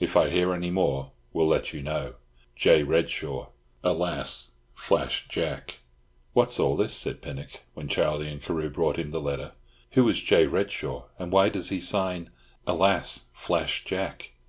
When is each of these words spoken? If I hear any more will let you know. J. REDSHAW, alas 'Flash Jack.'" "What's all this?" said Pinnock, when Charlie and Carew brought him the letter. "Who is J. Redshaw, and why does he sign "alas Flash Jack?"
If 0.00 0.16
I 0.16 0.28
hear 0.28 0.52
any 0.52 0.72
more 0.72 1.12
will 1.32 1.46
let 1.46 1.72
you 1.72 1.84
know. 1.84 2.14
J. 2.56 2.82
REDSHAW, 2.82 3.46
alas 3.84 4.50
'Flash 4.74 5.28
Jack.'" 5.28 5.78
"What's 6.32 6.58
all 6.58 6.74
this?" 6.74 6.92
said 6.92 7.22
Pinnock, 7.22 7.60
when 7.74 7.86
Charlie 7.86 8.28
and 8.28 8.42
Carew 8.42 8.70
brought 8.70 8.98
him 8.98 9.12
the 9.12 9.20
letter. 9.20 9.52
"Who 9.92 10.08
is 10.08 10.18
J. 10.20 10.48
Redshaw, 10.48 11.04
and 11.16 11.30
why 11.30 11.48
does 11.48 11.68
he 11.68 11.78
sign 11.80 12.30
"alas 12.66 13.26
Flash 13.32 13.84
Jack?" 13.84 14.32